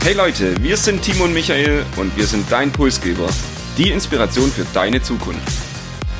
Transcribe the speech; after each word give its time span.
Hey 0.00 0.14
Leute, 0.14 0.54
wir 0.62 0.76
sind 0.76 1.02
Timo 1.02 1.24
und 1.24 1.34
Michael 1.34 1.84
und 1.96 2.16
wir 2.16 2.24
sind 2.24 2.50
dein 2.50 2.72
Pulsgeber. 2.72 3.28
Die 3.76 3.90
Inspiration 3.90 4.50
für 4.50 4.64
deine 4.72 5.02
Zukunft. 5.02 5.42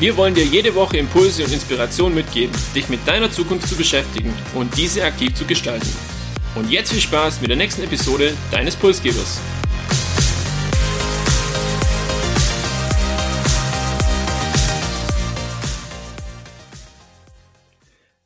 Wir 0.01 0.17
wollen 0.17 0.35
dir 0.35 0.45
jede 0.45 0.75
Woche 0.75 0.99
Impulse 0.99 1.45
und 1.45 1.53
Inspiration 1.53 2.13
mitgeben, 2.13 2.55
dich 2.75 2.89
mit 2.89 3.07
deiner 3.07 3.31
Zukunft 3.31 3.69
zu 3.69 3.77
beschäftigen 3.77 4.35
und 4.55 4.77
diese 4.77 5.05
aktiv 5.05 5.33
zu 5.35 5.45
gestalten. 5.47 5.89
Und 6.55 6.71
jetzt 6.71 6.93
viel 6.93 7.01
Spaß 7.01 7.41
mit 7.41 7.51
der 7.51 7.57
nächsten 7.57 7.83
Episode 7.85 8.35
deines 8.51 8.77
Pulsgebers. 8.77 9.41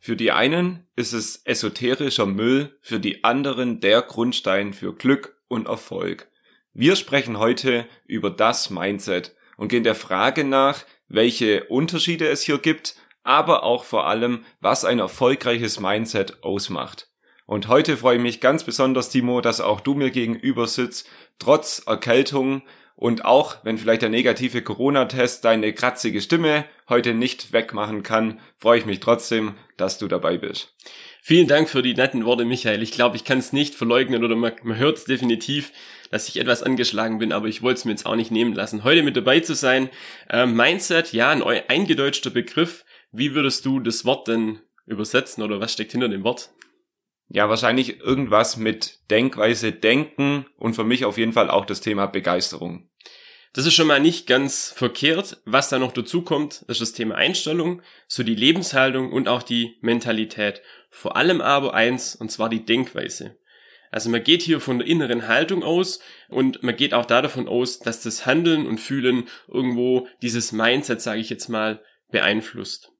Für 0.00 0.16
die 0.16 0.32
einen 0.32 0.88
ist 0.96 1.12
es 1.12 1.42
esoterischer 1.44 2.26
Müll, 2.26 2.76
für 2.80 2.98
die 2.98 3.22
anderen 3.22 3.78
der 3.80 4.02
Grundstein 4.02 4.72
für 4.72 4.94
Glück 4.96 5.36
und 5.52 5.68
Erfolg. 5.68 6.28
Wir 6.72 6.96
sprechen 6.96 7.38
heute 7.38 7.86
über 8.06 8.30
das 8.30 8.70
Mindset 8.70 9.36
und 9.58 9.68
gehen 9.68 9.84
der 9.84 9.94
Frage 9.94 10.44
nach, 10.44 10.86
welche 11.08 11.64
Unterschiede 11.64 12.26
es 12.26 12.42
hier 12.42 12.56
gibt, 12.56 12.96
aber 13.22 13.62
auch 13.62 13.84
vor 13.84 14.06
allem, 14.06 14.46
was 14.60 14.86
ein 14.86 14.98
erfolgreiches 14.98 15.78
Mindset 15.78 16.42
ausmacht. 16.42 17.10
Und 17.44 17.68
heute 17.68 17.98
freue 17.98 18.16
ich 18.16 18.22
mich 18.22 18.40
ganz 18.40 18.64
besonders, 18.64 19.10
Timo, 19.10 19.42
dass 19.42 19.60
auch 19.60 19.80
du 19.80 19.94
mir 19.94 20.10
gegenüber 20.10 20.66
sitzt, 20.66 21.06
trotz 21.38 21.82
Erkältung 21.86 22.62
und 22.96 23.24
auch 23.24 23.56
wenn 23.64 23.78
vielleicht 23.78 24.02
der 24.02 24.08
negative 24.08 24.62
Corona-Test 24.62 25.44
deine 25.44 25.72
kratzige 25.72 26.20
Stimme 26.20 26.64
heute 26.88 27.14
nicht 27.14 27.52
wegmachen 27.52 28.02
kann, 28.02 28.40
freue 28.56 28.78
ich 28.78 28.86
mich 28.86 29.00
trotzdem, 29.00 29.54
dass 29.76 29.98
du 29.98 30.08
dabei 30.08 30.38
bist. 30.38 30.74
Vielen 31.20 31.46
Dank 31.46 31.68
für 31.68 31.82
die 31.82 31.94
netten 31.94 32.24
Worte, 32.24 32.44
Michael. 32.44 32.82
Ich 32.82 32.92
glaube, 32.92 33.16
ich 33.16 33.24
kann 33.24 33.38
es 33.38 33.52
nicht 33.52 33.74
verleugnen 33.74 34.24
oder 34.24 34.36
man, 34.36 34.52
man 34.62 34.76
hört 34.76 34.98
es 34.98 35.04
definitiv, 35.04 35.72
dass 36.10 36.28
ich 36.28 36.38
etwas 36.38 36.62
angeschlagen 36.62 37.18
bin, 37.18 37.32
aber 37.32 37.46
ich 37.48 37.62
wollte 37.62 37.78
es 37.78 37.84
mir 37.84 37.92
jetzt 37.92 38.06
auch 38.06 38.16
nicht 38.16 38.30
nehmen 38.30 38.54
lassen, 38.54 38.84
heute 38.84 39.02
mit 39.02 39.16
dabei 39.16 39.40
zu 39.40 39.54
sein. 39.54 39.88
Ähm, 40.28 40.54
Mindset, 40.54 41.12
ja, 41.12 41.30
ein 41.30 41.42
eingedeutschter 41.42 42.30
Begriff. 42.30 42.84
Wie 43.12 43.34
würdest 43.34 43.64
du 43.64 43.80
das 43.80 44.04
Wort 44.04 44.28
denn 44.28 44.60
übersetzen 44.86 45.42
oder 45.42 45.60
was 45.60 45.72
steckt 45.72 45.92
hinter 45.92 46.08
dem 46.08 46.24
Wort? 46.24 46.50
Ja, 47.34 47.48
wahrscheinlich 47.48 48.00
irgendwas 48.00 48.58
mit 48.58 48.98
Denkweise, 49.10 49.72
Denken 49.72 50.44
und 50.58 50.74
für 50.74 50.84
mich 50.84 51.06
auf 51.06 51.16
jeden 51.16 51.32
Fall 51.32 51.48
auch 51.48 51.64
das 51.64 51.80
Thema 51.80 52.04
Begeisterung. 52.04 52.90
Das 53.54 53.64
ist 53.64 53.72
schon 53.72 53.86
mal 53.86 54.00
nicht 54.00 54.26
ganz 54.26 54.70
verkehrt. 54.76 55.40
Was 55.46 55.70
da 55.70 55.78
noch 55.78 55.92
dazu 55.92 56.20
kommt, 56.20 56.60
ist 56.68 56.82
das 56.82 56.92
Thema 56.92 57.14
Einstellung, 57.14 57.80
so 58.06 58.22
die 58.22 58.34
Lebenshaltung 58.34 59.12
und 59.12 59.28
auch 59.28 59.42
die 59.42 59.78
Mentalität. 59.80 60.60
Vor 60.90 61.16
allem 61.16 61.40
aber 61.40 61.72
eins, 61.72 62.14
und 62.14 62.30
zwar 62.30 62.50
die 62.50 62.66
Denkweise. 62.66 63.38
Also 63.90 64.10
man 64.10 64.22
geht 64.22 64.42
hier 64.42 64.60
von 64.60 64.80
der 64.80 64.86
inneren 64.86 65.26
Haltung 65.26 65.62
aus 65.62 66.00
und 66.28 66.62
man 66.62 66.76
geht 66.76 66.92
auch 66.92 67.06
da 67.06 67.22
davon 67.22 67.48
aus, 67.48 67.78
dass 67.78 68.02
das 68.02 68.26
Handeln 68.26 68.66
und 68.66 68.78
Fühlen 68.78 69.26
irgendwo 69.48 70.06
dieses 70.20 70.52
Mindset, 70.52 71.00
sage 71.00 71.20
ich 71.20 71.30
jetzt 71.30 71.48
mal, 71.48 71.82
beeinflusst. 72.10 72.92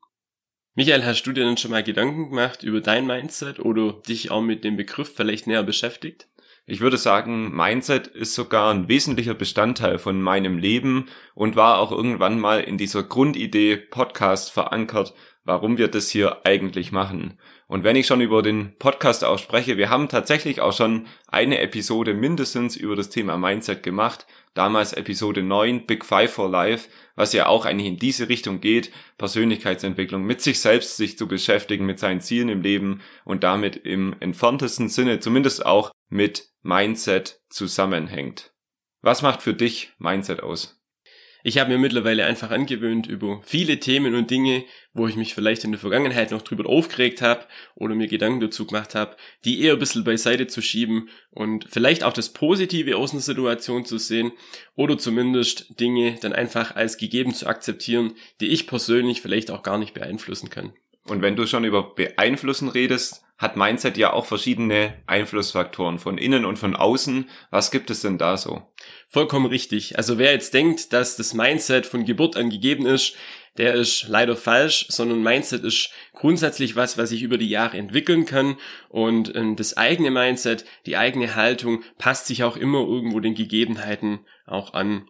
Michael, 0.75 1.05
hast 1.05 1.25
du 1.25 1.33
dir 1.33 1.45
denn 1.45 1.59
schon 1.59 1.71
mal 1.71 1.83
Gedanken 1.83 2.31
gemacht 2.31 2.63
über 2.63 2.81
dein 2.81 3.07
Mindset 3.07 3.61
oder 3.61 3.93
dich 4.09 4.31
auch 4.31 4.41
mit 4.41 4.65
dem 4.65 4.79
Begriff 4.79 5.13
vielleicht 5.15 5.47
näher 5.47 5.63
beschäftigt? 5.63 6.29
Ich 6.65 6.81
würde 6.81 6.97
sagen, 6.97 7.55
Mindset 7.55 8.07
ist 8.07 8.35
sogar 8.35 8.73
ein 8.73 8.89
wesentlicher 8.89 9.35
Bestandteil 9.35 9.99
von 9.99 10.23
meinem 10.23 10.57
Leben 10.57 11.11
und 11.35 11.57
war 11.57 11.79
auch 11.79 11.93
irgendwann 11.93 12.41
mal 12.41 12.61
in 12.61 12.79
dieser 12.79 13.03
Grundidee 13.03 13.77
Podcast 13.77 14.51
verankert, 14.51 15.13
warum 15.45 15.79
wir 15.79 15.89
das 15.89 16.09
hier 16.09 16.45
eigentlich 16.45 16.93
machen. 16.93 17.39
Und 17.67 17.85
wenn 17.85 17.97
ich 17.97 18.07
schon 18.07 18.21
über 18.21 18.43
den 18.43 18.77
Podcast 18.79 19.25
auch 19.25 19.39
spreche, 19.39 19.77
wir 19.77 19.91
haben 19.91 20.09
tatsächlich 20.09 20.61
auch 20.61 20.73
schon 20.73 21.07
eine 21.27 21.61
Episode 21.61 22.15
mindestens 22.15 22.77
über 22.77 22.97
das 22.97 23.11
Thema 23.11 23.37
Mindset 23.37 23.83
gemacht. 23.83 24.27
Damals 24.55 24.93
Episode 24.93 25.43
9, 25.43 25.87
Big 25.87 26.05
Five 26.05 26.33
for 26.33 26.51
Life, 26.51 26.89
was 27.17 27.33
ja 27.33 27.47
auch 27.47 27.65
eigentlich 27.65 27.89
in 27.89 27.97
diese 27.97 28.29
Richtung 28.29 28.61
geht, 28.61 28.93
Persönlichkeitsentwicklung, 29.19 30.23
mit 30.23 30.41
sich 30.43 30.61
selbst 30.61 30.97
sich 30.97 31.17
zu 31.17 31.27
beschäftigen, 31.27 31.87
mit 31.87 31.99
seinen 31.99 32.21
Zielen 32.21 32.49
im 32.49 32.63
Leben 32.63 33.01
und 33.25 33.43
damit 33.43 33.77
im 33.77 34.15
entferntesten 34.21 34.89
Sinne 34.89 35.21
zumindest 35.21 35.65
auch 35.65 35.91
mit 36.09 36.51
Mindset 36.63 37.41
zusammenhängt. 37.49 38.53
Was 39.01 39.23
macht 39.23 39.43
für 39.43 39.55
dich 39.55 39.93
Mindset 39.99 40.43
aus? 40.43 40.82
Ich 41.45 41.59
habe 41.59 41.71
mir 41.71 41.79
mittlerweile 41.79 42.25
einfach 42.25 42.51
angewöhnt, 42.51 43.07
über 43.07 43.41
viele 43.43 43.81
Themen 43.81 44.15
und 44.15 44.31
Dinge, 44.31 44.65
wo 44.95 45.09
ich 45.09 45.17
mich 45.17 45.35
vielleicht 45.35 45.65
in 45.65 45.73
der 45.73 45.81
Vergangenheit 45.81 46.31
noch 46.31 46.43
drüber 46.43 46.69
aufgeregt 46.69 47.21
habe 47.21 47.47
oder 47.75 47.95
mir 47.95 48.07
Gedanken 48.07 48.41
dazu 48.41 48.67
gemacht 48.67 48.95
habe, 48.95 49.17
die 49.45 49.63
eher 49.63 49.73
ein 49.73 49.79
bisschen 49.79 50.05
beiseite 50.05 50.47
zu 50.47 50.63
schieben 50.63 51.09
und 51.31 51.67
vielleicht 51.69 52.05
auch 52.05 52.13
das 52.13 52.33
Positive 52.33 52.97
aus 52.97 53.13
einer 53.13 53.21
Situation 53.21 53.85
zu 53.85 53.99
sehen 53.99 54.33
oder 54.77 54.99
zumindest 54.99 55.81
Dinge 55.81 56.17
dann 56.21 56.33
einfach 56.33 56.77
als 56.77 56.97
gegeben 56.97 57.35
zu 57.35 57.47
akzeptieren, 57.47 58.15
die 58.41 58.49
ich 58.49 58.67
persönlich 58.67 59.21
vielleicht 59.21 59.51
auch 59.51 59.63
gar 59.63 59.79
nicht 59.79 59.95
beeinflussen 59.95 60.51
kann. 60.51 60.73
Und 61.07 61.23
wenn 61.23 61.35
du 61.35 61.47
schon 61.47 61.65
über 61.65 61.95
beeinflussen 61.95 62.69
redest, 62.69 63.22
hat 63.43 63.57
Mindset 63.57 63.99
ja 63.99 64.13
auch 64.13 64.25
verschiedene 64.25 64.95
Einflussfaktoren 65.09 65.99
von 65.99 66.17
innen 66.17 66.45
und 66.45 66.61
von 66.61 66.77
außen. 66.77 67.29
Was 67.51 67.73
gibt 67.73 67.91
es 67.91 68.01
denn 68.01 68.17
da 68.17 68.37
so? 68.37 68.63
Vollkommen 69.09 69.47
richtig. 69.47 69.99
Also 69.99 70.17
wer 70.17 70.31
jetzt 70.31 70.55
denkt, 70.55 70.93
dass 70.93 71.17
das 71.17 71.35
Mindset 71.35 71.85
von 71.85 72.05
Geburt 72.05 72.37
an 72.37 72.51
gegeben 72.51 72.87
ist, 72.87 73.17
der 73.59 73.75
ist 73.75 74.07
leider 74.09 74.37
falsch, 74.37 74.87
sondern 74.89 75.25
Mindset 75.25 75.65
ist 75.65 75.91
grundsätzlich 76.15 76.77
was, 76.77 76.97
was 76.97 77.09
sich 77.09 77.23
über 77.23 77.37
die 77.37 77.49
Jahre 77.49 77.79
entwickeln 77.79 78.27
kann 78.27 78.57
und 78.89 79.35
ähm, 79.35 79.57
das 79.57 79.77
eigene 79.77 80.13
Mindset, 80.13 80.65
die 80.87 80.97
eigene 80.97 81.35
Haltung 81.35 81.83
passt 81.99 82.29
sich 82.29 82.45
auch 82.45 82.57
immer 82.57 82.79
irgendwo 82.79 83.19
den 83.19 83.35
Gegebenheiten 83.35 84.21
auch 84.47 84.73
an. 84.73 85.09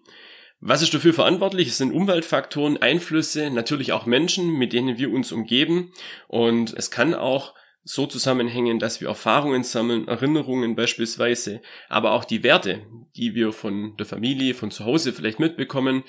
Was 0.59 0.81
ist 0.81 0.95
dafür 0.95 1.13
verantwortlich? 1.13 1.69
Es 1.69 1.79
sind 1.79 1.93
Umweltfaktoren, 1.93 2.81
Einflüsse, 2.81 3.51
natürlich 3.51 3.93
auch 3.93 4.07
Menschen, 4.07 4.55
mit 4.59 4.73
denen 4.73 4.97
wir 4.97 5.13
uns 5.13 5.33
umgeben 5.33 5.93
und 6.29 6.73
es 6.73 6.91
kann 6.91 7.15
auch 7.15 7.55
so 7.85 8.07
zusammenhängen, 8.07 8.79
dass 8.79 9.01
wir 9.01 9.09
Erfahrungen 9.09 9.65
sammeln, 9.65 10.07
Erinnerungen 10.07 10.77
beispielsweise, 10.77 11.61
aber 11.89 12.13
auch 12.13 12.25
die 12.25 12.43
Werte, 12.43 12.87
die 13.17 13.35
wir 13.35 13.53
von 13.53 13.97
der 13.97 14.07
Familie, 14.07 14.55
von 14.55 14.71
zu 14.71 14.85
Hause 14.85 15.13
vielleicht 15.13 15.41
mitbekommen, 15.41 16.05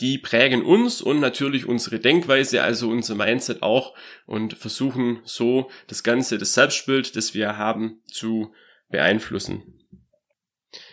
die 0.00 0.18
prägen 0.18 0.62
uns 0.62 1.00
und 1.00 1.20
natürlich 1.20 1.66
unsere 1.66 1.98
Denkweise, 1.98 2.62
also 2.62 2.88
unser 2.90 3.14
Mindset 3.14 3.62
auch 3.62 3.94
und 4.26 4.54
versuchen 4.54 5.20
so 5.24 5.70
das 5.86 6.02
Ganze, 6.02 6.38
das 6.38 6.54
Selbstbild, 6.54 7.16
das 7.16 7.34
wir 7.34 7.56
haben, 7.56 8.02
zu 8.06 8.52
beeinflussen. 8.90 9.76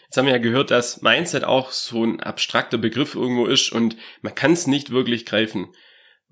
Jetzt 0.05 0.17
haben 0.17 0.25
wir 0.25 0.33
ja 0.33 0.39
gehört, 0.39 0.71
dass 0.71 1.01
Mindset 1.01 1.43
auch 1.43 1.71
so 1.71 2.03
ein 2.03 2.19
abstrakter 2.19 2.77
Begriff 2.77 3.15
irgendwo 3.15 3.45
ist 3.45 3.71
und 3.71 3.97
man 4.21 4.35
kann 4.35 4.53
es 4.53 4.67
nicht 4.67 4.91
wirklich 4.91 5.25
greifen. 5.25 5.73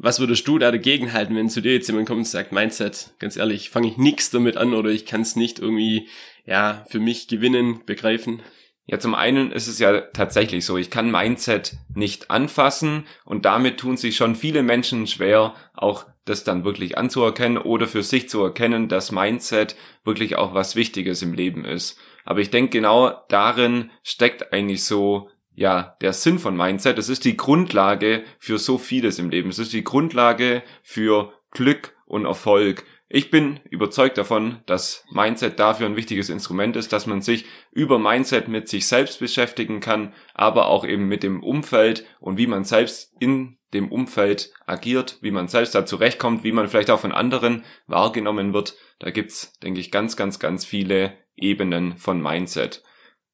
Was 0.03 0.19
würdest 0.19 0.47
du 0.47 0.57
da 0.57 0.71
dagegen 0.71 1.13
halten, 1.13 1.35
wenn 1.35 1.47
zu 1.47 1.61
dir 1.61 1.73
jetzt 1.73 1.87
jemand 1.87 2.07
kommt 2.07 2.19
und 2.19 2.27
sagt, 2.27 2.51
Mindset, 2.51 3.11
ganz 3.19 3.37
ehrlich, 3.37 3.69
fange 3.69 3.87
ich 3.87 3.97
nichts 3.97 4.31
damit 4.31 4.57
an 4.57 4.73
oder 4.73 4.89
ich 4.89 5.05
kann 5.05 5.21
es 5.21 5.35
nicht 5.35 5.59
irgendwie, 5.59 6.09
ja, 6.43 6.83
für 6.89 6.99
mich 6.99 7.27
gewinnen, 7.27 7.81
begreifen? 7.85 8.41
Ja, 8.87 8.97
zum 8.97 9.13
einen 9.13 9.51
ist 9.51 9.67
es 9.67 9.77
ja 9.77 10.01
tatsächlich 10.01 10.65
so, 10.65 10.75
ich 10.75 10.89
kann 10.89 11.11
Mindset 11.11 11.77
nicht 11.93 12.31
anfassen 12.31 13.05
und 13.25 13.45
damit 13.45 13.79
tun 13.79 13.95
sich 13.95 14.15
schon 14.15 14.35
viele 14.35 14.63
Menschen 14.63 15.05
schwer, 15.05 15.53
auch 15.75 16.07
das 16.25 16.43
dann 16.43 16.65
wirklich 16.65 16.97
anzuerkennen 16.97 17.59
oder 17.59 17.87
für 17.87 18.01
sich 18.01 18.27
zu 18.27 18.43
erkennen, 18.43 18.89
dass 18.89 19.11
Mindset 19.11 19.75
wirklich 20.03 20.35
auch 20.35 20.55
was 20.55 20.75
Wichtiges 20.75 21.21
im 21.21 21.35
Leben 21.35 21.63
ist. 21.63 21.99
Aber 22.25 22.39
ich 22.39 22.49
denke, 22.49 22.71
genau 22.71 23.21
darin 23.29 23.91
steckt 24.01 24.51
eigentlich 24.51 24.83
so 24.83 25.29
ja, 25.53 25.97
der 26.01 26.13
Sinn 26.13 26.39
von 26.39 26.55
Mindset. 26.55 26.97
Es 26.97 27.09
ist 27.09 27.25
die 27.25 27.37
Grundlage 27.37 28.23
für 28.39 28.57
so 28.57 28.77
vieles 28.77 29.19
im 29.19 29.29
Leben. 29.29 29.49
Es 29.49 29.59
ist 29.59 29.73
die 29.73 29.83
Grundlage 29.83 30.63
für 30.81 31.33
Glück 31.51 31.95
und 32.05 32.25
Erfolg. 32.25 32.85
Ich 33.13 33.29
bin 33.29 33.59
überzeugt 33.69 34.17
davon, 34.17 34.61
dass 34.67 35.03
Mindset 35.11 35.59
dafür 35.59 35.85
ein 35.85 35.97
wichtiges 35.97 36.29
Instrument 36.29 36.77
ist, 36.77 36.93
dass 36.93 37.07
man 37.07 37.21
sich 37.21 37.43
über 37.73 37.99
Mindset 37.99 38.47
mit 38.47 38.69
sich 38.69 38.87
selbst 38.87 39.19
beschäftigen 39.19 39.81
kann, 39.81 40.13
aber 40.33 40.67
auch 40.67 40.85
eben 40.85 41.09
mit 41.09 41.21
dem 41.21 41.43
Umfeld 41.43 42.05
und 42.21 42.37
wie 42.37 42.47
man 42.47 42.63
selbst 42.63 43.13
in 43.19 43.57
dem 43.73 43.91
Umfeld 43.91 44.53
agiert, 44.65 45.17
wie 45.21 45.31
man 45.31 45.49
selbst 45.49 45.75
da 45.75 45.85
zurechtkommt, 45.85 46.45
wie 46.45 46.53
man 46.53 46.69
vielleicht 46.69 46.89
auch 46.89 47.01
von 47.01 47.11
anderen 47.11 47.65
wahrgenommen 47.85 48.53
wird. 48.53 48.75
Da 48.99 49.11
gibt's, 49.11 49.59
denke 49.59 49.81
ich, 49.81 49.91
ganz, 49.91 50.15
ganz, 50.15 50.39
ganz 50.39 50.63
viele 50.63 51.17
Ebenen 51.35 51.97
von 51.97 52.21
Mindset. 52.21 52.81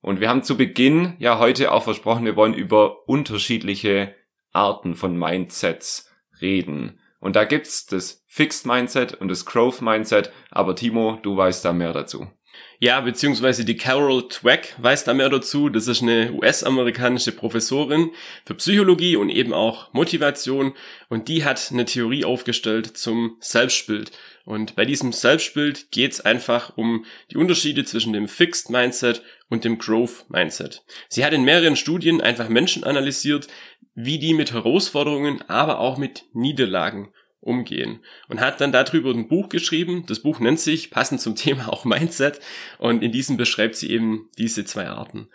Und 0.01 0.19
wir 0.19 0.29
haben 0.29 0.44
zu 0.44 0.57
Beginn 0.57 1.15
ja 1.19 1.39
heute 1.39 1.71
auch 1.71 1.83
versprochen, 1.83 2.25
wir 2.25 2.35
wollen 2.35 2.53
über 2.53 3.07
unterschiedliche 3.07 4.15
Arten 4.53 4.95
von 4.95 5.17
Mindsets 5.17 6.09
reden. 6.41 6.99
Und 7.19 7.35
da 7.35 7.45
gibt's 7.45 7.85
das 7.85 8.23
Fixed 8.27 8.65
Mindset 8.65 9.15
und 9.15 9.27
das 9.29 9.45
Growth 9.45 9.81
Mindset, 9.81 10.31
aber 10.51 10.75
Timo, 10.75 11.19
du 11.23 11.35
weißt 11.35 11.65
da 11.65 11.73
mehr 11.73 11.94
dazu. 11.94 12.27
Ja, 12.79 13.01
beziehungsweise 13.01 13.65
die 13.65 13.77
Carol 13.77 14.27
Dweck 14.27 14.75
weiß 14.77 15.03
da 15.03 15.15
mehr 15.15 15.29
dazu. 15.29 15.69
Das 15.69 15.88
ist 15.88 16.03
eine 16.03 16.31
US-amerikanische 16.31 17.31
Professorin 17.31 18.11
für 18.45 18.53
Psychologie 18.53 19.15
und 19.15 19.29
eben 19.29 19.51
auch 19.51 19.91
Motivation. 19.94 20.75
Und 21.09 21.27
die 21.27 21.44
hat 21.44 21.69
eine 21.71 21.85
Theorie 21.85 22.23
aufgestellt 22.23 22.95
zum 22.95 23.38
Selbstbild. 23.39 24.11
Und 24.45 24.75
bei 24.75 24.85
diesem 24.85 25.11
Selbstbild 25.11 25.91
geht 25.91 26.13
es 26.13 26.21
einfach 26.21 26.77
um 26.77 27.05
die 27.31 27.38
Unterschiede 27.38 27.83
zwischen 27.83 28.13
dem 28.13 28.27
Fixed 28.27 28.69
Mindset 28.69 29.23
und 29.49 29.63
dem 29.63 29.77
Growth 29.77 30.25
Mindset. 30.29 30.83
Sie 31.09 31.23
hat 31.25 31.33
in 31.33 31.44
mehreren 31.44 31.75
Studien 31.75 32.21
einfach 32.21 32.49
Menschen 32.49 32.83
analysiert, 32.83 33.47
wie 33.95 34.19
die 34.19 34.33
mit 34.33 34.53
Herausforderungen, 34.53 35.41
aber 35.47 35.79
auch 35.79 35.97
mit 35.97 36.25
Niederlagen 36.33 37.13
umgehen 37.39 38.03
und 38.27 38.41
hat 38.41 38.61
dann 38.61 38.71
darüber 38.71 39.11
ein 39.11 39.27
Buch 39.27 39.49
geschrieben. 39.49 40.03
Das 40.07 40.19
Buch 40.19 40.39
nennt 40.39 40.59
sich 40.59 40.91
passend 40.91 41.21
zum 41.21 41.35
Thema 41.35 41.71
auch 41.71 41.85
Mindset 41.85 42.39
und 42.77 43.03
in 43.03 43.11
diesem 43.11 43.38
beschreibt 43.38 43.75
sie 43.75 43.89
eben 43.89 44.29
diese 44.38 44.65
zwei 44.65 44.88
Arten. 44.88 45.29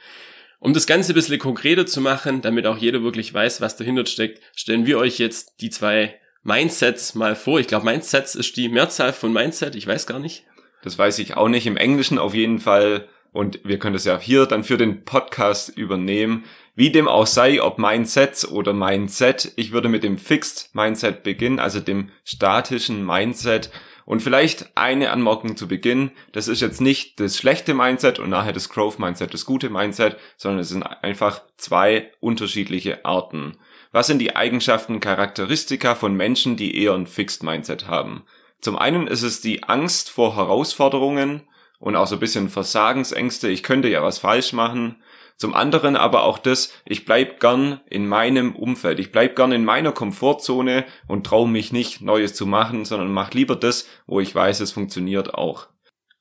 Um 0.61 0.75
das 0.75 0.87
Ganze 0.87 1.13
ein 1.13 1.15
bisschen 1.17 1.41
konkreter 1.41 1.87
zu 1.87 2.01
machen, 2.01 2.41
damit 2.41 2.67
auch 2.67 2.77
jeder 2.77 3.03
wirklich 3.03 3.35
weiß, 3.35 3.61
was 3.61 3.77
dahinter 3.77 4.07
steckt, 4.07 4.41
stellen 4.55 4.87
wir 4.87 4.99
euch 4.99 5.19
jetzt 5.19 5.61
die 5.61 5.71
zwei 5.71 6.21
Mindsets 6.45 7.15
mal 7.15 7.35
vor. 7.35 7.59
Ich 7.59 7.67
glaube, 7.67 7.87
Mindsets 7.87 8.35
ist 8.35 8.57
die 8.57 8.69
Mehrzahl 8.69 9.13
von 9.13 9.33
Mindset, 9.33 9.75
ich 9.75 9.87
weiß 9.87 10.07
gar 10.07 10.21
nicht. 10.21 10.45
Das 10.83 10.99
weiß 10.99 11.19
ich 11.21 11.37
auch 11.37 11.49
nicht. 11.49 11.67
Im 11.67 11.77
Englischen 11.77 12.19
auf 12.19 12.35
jeden 12.35 12.59
Fall. 12.59 13.09
Und 13.33 13.61
wir 13.65 13.79
können 13.79 13.95
das 13.95 14.05
ja 14.05 14.19
hier 14.19 14.47
dann 14.47 14.63
für 14.63 14.77
den 14.77 15.05
Podcast 15.05 15.71
übernehmen. 15.71 16.45
Wie 16.75 16.91
dem 16.91 17.09
auch 17.09 17.27
sei, 17.27 17.63
ob 17.63 17.79
Mindsets 17.79 18.49
oder 18.49 18.73
Mindset, 18.73 19.53
ich 19.57 19.73
würde 19.73 19.89
mit 19.89 20.05
dem 20.05 20.19
Fixed 20.19 20.75
Mindset 20.75 21.23
beginnen, 21.23 21.59
also 21.59 21.81
dem 21.81 22.11
statischen 22.25 23.05
Mindset. 23.05 23.71
Und 24.05 24.21
vielleicht 24.21 24.77
eine 24.77 25.11
Anmerkung 25.11 25.57
zu 25.57 25.69
Beginn. 25.69 26.11
Das 26.33 26.49
ist 26.49 26.61
jetzt 26.61 26.81
nicht 26.81 27.21
das 27.21 27.37
schlechte 27.37 27.73
Mindset 27.73 28.19
und 28.19 28.31
nachher 28.31 28.53
das 28.53 28.69
Growth 28.69 28.99
Mindset, 28.99 29.33
das 29.33 29.45
gute 29.45 29.71
Mindset, 29.71 30.17
sondern 30.37 30.61
es 30.61 30.71
sind 30.71 30.83
einfach 30.83 31.43
zwei 31.57 32.11
unterschiedliche 32.21 33.05
Arten. 33.05 33.57
Was 33.93 34.09
sind 34.09 34.19
die 34.19 34.35
Eigenschaften, 34.35 35.01
Charakteristika 35.01 35.95
von 35.95 36.15
Menschen, 36.15 36.57
die 36.57 36.77
eher 36.77 36.95
ein 36.95 37.07
Fixed 37.07 37.43
Mindset 37.43 37.87
haben? 37.87 38.25
Zum 38.61 38.77
einen 38.77 39.07
ist 39.07 39.23
es 39.23 39.41
die 39.41 39.63
Angst 39.63 40.11
vor 40.11 40.37
Herausforderungen 40.37 41.43
und 41.83 41.97
auch 41.97 42.07
so 42.07 42.15
ein 42.15 42.21
bisschen 42.21 42.49
Versagensängste, 42.49 43.49
ich 43.49 43.65
könnte 43.65 43.89
ja 43.89 44.05
was 44.05 44.21
falsch 44.21 44.53
machen. 44.53 45.03
Zum 45.37 45.53
anderen 45.53 45.97
aber 45.97 46.23
auch 46.23 46.39
das, 46.39 46.73
ich 46.85 47.05
bleib 47.05 47.41
gern 47.41 47.81
in 47.91 48.07
meinem 48.07 48.55
Umfeld, 48.55 49.01
ich 49.01 49.11
bleib 49.11 49.35
gern 49.35 49.51
in 49.51 49.65
meiner 49.65 49.91
Komfortzone 49.91 50.85
und 51.09 51.27
traue 51.27 51.49
mich 51.49 51.73
nicht, 51.73 52.01
Neues 52.01 52.35
zu 52.35 52.47
machen, 52.47 52.85
sondern 52.85 53.11
mach 53.11 53.33
lieber 53.33 53.57
das, 53.57 53.89
wo 54.07 54.21
ich 54.21 54.33
weiß, 54.33 54.61
es 54.61 54.71
funktioniert 54.71 55.35
auch. 55.35 55.67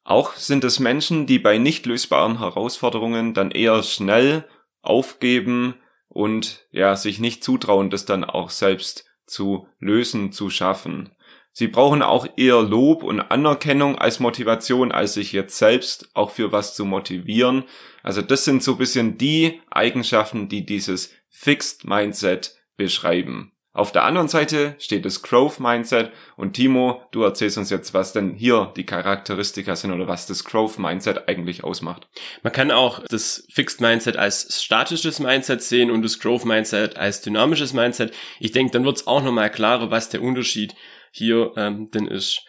Auch 0.03 0.33
sind 0.33 0.63
es 0.63 0.79
Menschen, 0.79 1.27
die 1.27 1.37
bei 1.37 1.59
nicht 1.59 1.85
lösbaren 1.85 2.39
Herausforderungen 2.39 3.35
dann 3.35 3.51
eher 3.51 3.83
schnell 3.83 4.45
aufgeben 4.81 5.75
und 6.07 6.65
ja, 6.71 6.95
sich 6.95 7.19
nicht 7.19 7.43
zutrauen, 7.43 7.91
das 7.91 8.05
dann 8.05 8.23
auch 8.23 8.49
selbst 8.49 9.05
zu 9.27 9.67
lösen, 9.77 10.31
zu 10.31 10.49
schaffen. 10.49 11.11
Sie 11.53 11.67
brauchen 11.67 12.01
auch 12.01 12.27
eher 12.37 12.61
Lob 12.61 13.03
und 13.03 13.19
Anerkennung 13.19 13.97
als 13.97 14.19
Motivation, 14.19 14.91
als 14.91 15.15
sich 15.15 15.33
jetzt 15.33 15.57
selbst 15.57 16.09
auch 16.13 16.31
für 16.31 16.51
was 16.51 16.75
zu 16.75 16.85
motivieren. 16.85 17.65
Also 18.03 18.21
das 18.21 18.45
sind 18.45 18.63
so 18.63 18.75
bisschen 18.75 19.17
die 19.17 19.61
Eigenschaften, 19.69 20.47
die 20.47 20.65
dieses 20.65 21.13
Fixed 21.29 21.85
Mindset 21.85 22.55
beschreiben. 22.77 23.51
Auf 23.73 23.93
der 23.93 24.03
anderen 24.03 24.27
Seite 24.27 24.75
steht 24.79 25.05
das 25.05 25.21
Growth 25.21 25.61
Mindset 25.61 26.11
und 26.35 26.53
Timo, 26.53 27.03
du 27.11 27.23
erzählst 27.23 27.57
uns 27.57 27.69
jetzt, 27.69 27.93
was 27.93 28.11
denn 28.11 28.33
hier 28.33 28.73
die 28.75 28.85
Charakteristika 28.85 29.77
sind 29.77 29.93
oder 29.93 30.09
was 30.09 30.27
das 30.27 30.43
Growth 30.43 30.77
Mindset 30.77 31.29
eigentlich 31.29 31.63
ausmacht. 31.63 32.09
Man 32.43 32.51
kann 32.51 32.69
auch 32.69 32.99
das 33.07 33.47
Fixed 33.49 33.79
Mindset 33.79 34.17
als 34.17 34.61
statisches 34.61 35.19
Mindset 35.19 35.61
sehen 35.61 35.89
und 35.89 36.01
das 36.01 36.19
Growth 36.19 36.43
Mindset 36.43 36.97
als 36.97 37.21
dynamisches 37.21 37.71
Mindset. 37.71 38.13
Ich 38.41 38.51
denke, 38.51 38.73
dann 38.73 38.83
wird 38.83 38.97
es 38.97 39.07
auch 39.07 39.23
nochmal 39.23 39.49
klarer, 39.49 39.89
was 39.89 40.09
der 40.09 40.21
Unterschied 40.21 40.75
hier 41.11 41.53
ähm, 41.57 41.89
denn 41.91 42.07
ist. 42.07 42.45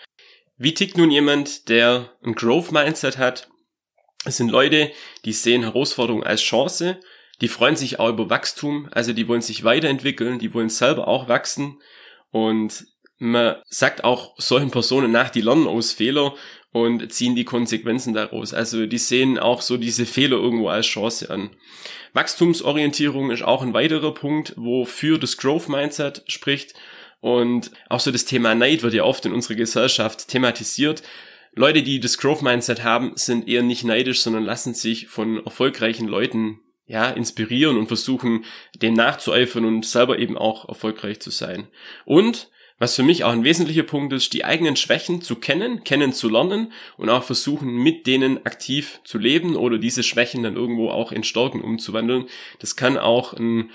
Wie 0.56 0.75
tickt 0.75 0.97
nun 0.97 1.11
jemand, 1.11 1.69
der 1.69 2.12
ein 2.23 2.35
Growth 2.35 2.73
Mindset 2.73 3.19
hat? 3.19 3.49
Es 4.25 4.37
sind 4.37 4.50
Leute, 4.50 4.93
die 5.25 5.32
sehen 5.32 5.62
Herausforderungen 5.62 6.25
als 6.25 6.41
Chance, 6.41 7.00
die 7.41 7.49
freuen 7.49 7.75
sich 7.75 7.99
auch 7.99 8.11
über 8.11 8.31
Wachstum, 8.31 8.88
also 8.93 9.12
die 9.12 9.26
wollen 9.26 9.43
sich 9.43 9.64
weiterentwickeln, 9.64 10.38
die 10.38 10.55
wollen 10.55 10.69
selber 10.69 11.09
auch 11.09 11.29
wachsen 11.29 11.81
und 12.31 12.87
man 13.19 13.56
sagt 13.69 14.03
auch 14.03 14.35
solchen 14.38 14.70
Personen 14.73 15.12
nach, 15.12 15.31
die 15.31 15.43
lernen 15.43 15.69
aus 15.69 15.93
Fehler 15.93 16.35
und 16.73 17.12
ziehen 17.12 17.37
die 17.37 17.44
Konsequenzen 17.44 18.15
daraus. 18.15 18.53
Also 18.53 18.87
die 18.87 18.99
sehen 18.99 19.38
auch 19.38 19.62
so 19.62 19.76
diese 19.76 20.06
Fehler 20.06 20.38
irgendwo 20.38 20.69
als 20.69 20.87
Chance 20.87 21.31
an. 21.31 21.50
Wachstumsorientierung 22.15 23.31
ist 23.31 23.43
auch 23.43 23.62
ein 23.62 23.75
weiterer 23.75 24.12
Punkt, 24.12 24.55
wofür 24.56 25.19
das 25.19 25.37
Growth 25.37 25.69
Mindset 25.69 26.25
spricht. 26.26 26.75
Und 27.23 27.71
auch 27.89 28.01
so 28.01 28.11
das 28.11 28.25
Thema 28.25 28.53
Neid 28.57 28.83
wird 28.83 28.95
ja 28.95 29.05
oft 29.05 29.25
in 29.25 29.33
unserer 29.33 29.55
Gesellschaft 29.55 30.27
thematisiert. 30.27 31.05
Leute, 31.55 31.85
die 31.85 32.01
das 32.01 32.19
Growth 32.19 32.43
Mindset 32.43 32.83
haben, 32.83 33.13
sind 33.15 33.49
eher 33.49 33.63
nicht 33.63 33.85
neidisch, 33.85 34.23
sondern 34.23 34.43
lassen 34.43 34.75
sich 34.75 35.07
von 35.07 35.43
erfolgreichen 35.45 36.09
Leuten 36.09 36.59
ja, 36.85 37.09
inspirieren 37.11 37.79
und 37.79 37.87
versuchen, 37.87 38.45
dem 38.75 38.95
nachzueifern 38.95 39.65
und 39.65 39.87
selber 39.87 40.19
eben 40.19 40.37
auch 40.37 40.69
erfolgreich 40.69 41.21
zu 41.21 41.31
sein. 41.31 41.69
Und 42.05 42.51
was 42.81 42.97
für 42.97 43.05
mich 43.05 43.23
auch 43.23 43.31
ein 43.31 43.45
wesentlicher 43.45 43.85
Punkt 43.85 44.13
ist, 44.13 44.33
die 44.33 44.45
eigenen 44.45 44.75
Schwächen 44.75 45.23
zu 45.23 45.37
kennen, 45.37 45.85
kennen 45.85 46.13
zu 46.13 46.29
lernen 46.29 46.73
und 46.97 47.09
auch 47.09 47.23
versuchen, 47.23 47.73
mit 47.73 48.09
denen 48.09 48.45
aktiv 48.45 48.99
zu 49.05 49.19
leben 49.19 49.55
oder 49.55 49.79
diese 49.79 50.03
Schwächen 50.03 50.43
dann 50.43 50.57
irgendwo 50.57 50.91
auch 50.91 51.13
in 51.13 51.23
Stärken 51.23 51.61
umzuwandeln. 51.61 52.27
Das 52.59 52.75
kann 52.75 52.99
auch 52.99 53.33
ein 53.33 53.71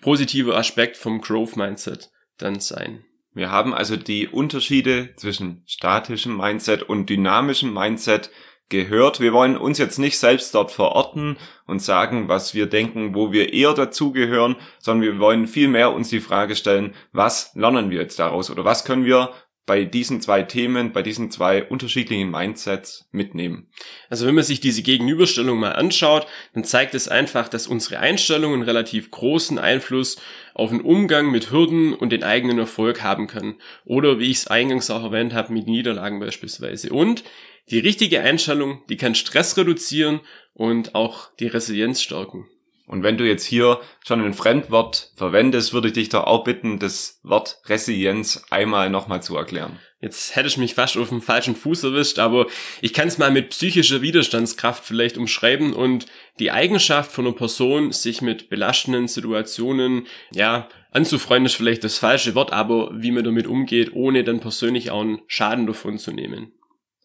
positiver 0.00 0.56
Aspekt 0.56 0.96
vom 0.96 1.20
Growth 1.20 1.58
Mindset 1.58 2.08
dann 2.38 2.60
sein. 2.60 3.04
Wir 3.32 3.50
haben 3.50 3.74
also 3.74 3.96
die 3.96 4.28
Unterschiede 4.28 5.10
zwischen 5.16 5.62
statischem 5.66 6.36
Mindset 6.38 6.82
und 6.82 7.10
dynamischem 7.10 7.72
Mindset 7.72 8.30
gehört. 8.68 9.20
Wir 9.20 9.32
wollen 9.32 9.56
uns 9.56 9.78
jetzt 9.78 9.98
nicht 9.98 10.18
selbst 10.18 10.54
dort 10.54 10.70
verorten 10.70 11.36
und 11.66 11.82
sagen, 11.82 12.28
was 12.28 12.54
wir 12.54 12.66
denken, 12.66 13.14
wo 13.14 13.32
wir 13.32 13.52
eher 13.52 13.74
dazugehören, 13.74 14.56
sondern 14.78 15.02
wir 15.02 15.18
wollen 15.18 15.46
vielmehr 15.46 15.92
uns 15.92 16.08
die 16.08 16.20
Frage 16.20 16.56
stellen, 16.56 16.94
was 17.12 17.54
lernen 17.54 17.90
wir 17.90 18.00
jetzt 18.00 18.18
daraus 18.18 18.50
oder 18.50 18.64
was 18.64 18.84
können 18.84 19.04
wir 19.04 19.32
bei 19.66 19.84
diesen 19.84 20.20
zwei 20.20 20.44
Themen, 20.44 20.92
bei 20.92 21.02
diesen 21.02 21.30
zwei 21.30 21.64
unterschiedlichen 21.64 22.30
Mindsets 22.30 23.08
mitnehmen. 23.10 23.68
Also 24.08 24.26
wenn 24.26 24.36
man 24.36 24.44
sich 24.44 24.60
diese 24.60 24.82
Gegenüberstellung 24.82 25.58
mal 25.58 25.72
anschaut, 25.72 26.26
dann 26.54 26.62
zeigt 26.62 26.94
es 26.94 27.08
einfach, 27.08 27.48
dass 27.48 27.66
unsere 27.66 27.98
Einstellungen 27.98 28.62
relativ 28.62 29.10
großen 29.10 29.58
Einfluss 29.58 30.18
auf 30.56 30.70
den 30.70 30.80
Umgang 30.80 31.30
mit 31.30 31.50
Hürden 31.50 31.92
und 31.92 32.10
den 32.10 32.24
eigenen 32.24 32.58
Erfolg 32.58 33.02
haben 33.02 33.26
können. 33.26 33.56
Oder 33.84 34.18
wie 34.18 34.30
ich 34.30 34.38
es 34.38 34.46
eingangs 34.46 34.90
auch 34.90 35.04
erwähnt 35.04 35.34
habe, 35.34 35.52
mit 35.52 35.66
Niederlagen 35.66 36.18
beispielsweise. 36.18 36.90
Und 36.90 37.24
die 37.68 37.78
richtige 37.78 38.22
Einstellung, 38.22 38.82
die 38.88 38.96
kann 38.96 39.14
Stress 39.14 39.58
reduzieren 39.58 40.20
und 40.54 40.94
auch 40.94 41.28
die 41.38 41.48
Resilienz 41.48 42.00
stärken. 42.00 42.46
Und 42.86 43.02
wenn 43.02 43.18
du 43.18 43.26
jetzt 43.26 43.44
hier 43.44 43.80
schon 44.06 44.24
ein 44.24 44.32
Fremdwort 44.32 45.12
verwendest, 45.16 45.74
würde 45.74 45.88
ich 45.88 45.94
dich 45.94 46.08
doch 46.08 46.24
auch 46.24 46.44
bitten, 46.44 46.78
das 46.78 47.20
Wort 47.22 47.60
Resilienz 47.66 48.44
einmal 48.48 48.88
nochmal 48.88 49.22
zu 49.22 49.36
erklären. 49.36 49.78
Jetzt 50.00 50.36
hätte 50.36 50.48
ich 50.48 50.56
mich 50.56 50.74
fast 50.74 50.96
auf 50.96 51.08
den 51.08 51.20
falschen 51.20 51.56
Fuß 51.56 51.84
erwischt, 51.84 52.18
aber 52.18 52.46
ich 52.80 52.92
kann 52.92 53.08
es 53.08 53.18
mal 53.18 53.30
mit 53.30 53.48
psychischer 53.50 54.02
Widerstandskraft 54.02 54.84
vielleicht 54.84 55.18
umschreiben 55.18 55.72
und 55.72 56.06
die 56.38 56.50
Eigenschaft 56.50 57.12
von 57.12 57.26
einer 57.26 57.34
Person, 57.34 57.92
sich 57.92 58.22
mit 58.22 58.48
belastenden 58.50 59.08
Situationen, 59.08 60.06
ja, 60.32 60.68
anzufreunden 60.90 61.46
ist 61.46 61.54
vielleicht 61.54 61.84
das 61.84 61.98
falsche 61.98 62.34
Wort, 62.34 62.52
aber 62.52 62.90
wie 62.94 63.10
man 63.10 63.24
damit 63.24 63.46
umgeht, 63.46 63.92
ohne 63.94 64.24
dann 64.24 64.40
persönlich 64.40 64.90
auch 64.90 65.00
einen 65.00 65.22
Schaden 65.26 65.66
davon 65.66 65.98
zu 65.98 66.12
nehmen. 66.12 66.52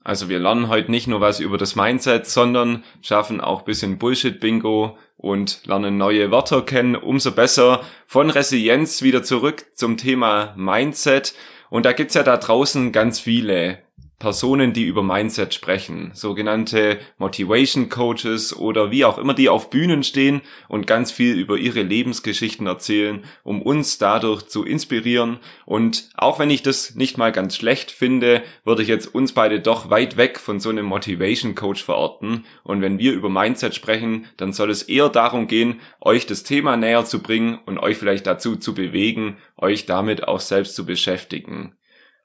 Also 0.04 0.30
wir 0.30 0.40
lernen 0.40 0.68
heute 0.68 0.90
nicht 0.90 1.08
nur 1.08 1.22
was 1.22 1.40
über 1.40 1.58
das 1.58 1.76
Mindset, 1.76 2.26
sondern 2.26 2.84
schaffen 3.02 3.40
auch 3.40 3.62
bisschen 3.62 4.00
Bullshit-Bingo 4.00 4.98
und 5.16 5.62
lernen 5.66 5.98
neue 5.98 6.32
Wörter 6.32 6.64
kennen. 6.64 6.96
Umso 6.96 7.32
besser 7.32 7.84
von 8.08 8.32
Resilienz 8.32 9.04
wieder 9.04 9.22
zurück 9.22 9.66
zum 9.76 9.98
Thema 9.98 10.56
Mindset. 10.58 11.36
Und 11.70 11.86
da 11.86 11.94
gibt's 11.94 12.16
ja 12.16 12.24
da 12.24 12.38
draußen 12.38 12.92
ganz 12.92 13.20
viele 13.20 13.84
Personen, 14.22 14.72
die 14.72 14.84
über 14.84 15.02
Mindset 15.02 15.52
sprechen, 15.52 16.12
sogenannte 16.14 17.00
Motivation 17.18 17.90
Coaches 17.90 18.56
oder 18.56 18.92
wie 18.92 19.04
auch 19.04 19.18
immer, 19.18 19.34
die 19.34 19.50
auf 19.50 19.72
Bühnen 19.72 20.04
stehen 20.04 20.42
und 20.70 20.86
ganz 20.86 21.12
viel 21.12 21.40
über 21.40 21.58
ihre 21.58 21.82
Lebensgeschichten 21.82 22.68
erzählen, 22.68 23.24
um 23.44 23.64
uns 23.64 23.98
dadurch 23.98 24.44
zu 24.44 24.64
inspirieren. 24.64 25.40
Und 25.66 26.08
auch 26.16 26.38
wenn 26.38 26.52
ich 26.52 26.62
das 26.62 26.94
nicht 26.94 27.18
mal 27.18 27.32
ganz 27.32 27.56
schlecht 27.56 27.90
finde, 27.90 28.44
würde 28.64 28.84
ich 28.84 28.88
jetzt 28.88 29.08
uns 29.08 29.32
beide 29.32 29.60
doch 29.60 29.90
weit 29.90 30.18
weg 30.18 30.38
von 30.38 30.60
so 30.60 30.70
einem 30.70 30.86
Motivation 30.86 31.56
Coach 31.56 31.84
verorten. 31.84 32.46
Und 32.64 32.82
wenn 32.82 33.00
wir 33.00 33.14
über 33.14 33.30
Mindset 33.30 33.74
sprechen, 33.74 34.28
dann 34.38 34.54
soll 34.54 34.70
es 34.70 34.84
eher 34.84 35.10
darum 35.10 35.48
gehen, 35.48 35.82
euch 36.00 36.28
das 36.28 36.44
Thema 36.44 36.78
näher 36.78 37.06
zu 37.06 37.24
bringen 37.24 37.58
und 37.66 37.80
euch 37.80 37.98
vielleicht 37.98 38.28
dazu 38.28 38.56
zu 38.56 38.76
bewegen, 38.76 39.38
euch 39.58 39.88
damit 39.88 40.28
auch 40.28 40.42
selbst 40.42 40.76
zu 40.76 40.86
beschäftigen. 40.86 41.74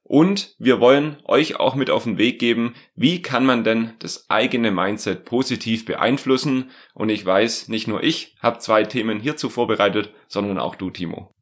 Und 0.08 0.54
wir 0.60 0.78
wollen 0.78 1.16
euch 1.24 1.58
auch 1.58 1.74
mit 1.74 1.90
auf 1.90 2.04
den 2.04 2.16
Weg 2.16 2.38
geben, 2.38 2.74
wie 2.94 3.22
kann 3.22 3.44
man 3.44 3.64
denn 3.64 3.94
das 3.98 4.30
eigene 4.30 4.70
Mindset 4.70 5.24
positiv 5.24 5.84
beeinflussen. 5.84 6.70
Und 6.94 7.08
ich 7.08 7.26
weiß, 7.26 7.66
nicht 7.66 7.88
nur 7.88 8.04
ich 8.04 8.36
habe 8.40 8.60
zwei 8.60 8.84
Themen 8.84 9.18
hierzu 9.18 9.48
vorbereitet, 9.48 10.12
sondern 10.28 10.58
auch 10.58 10.76
du, 10.76 10.90
Timo. 10.90 11.34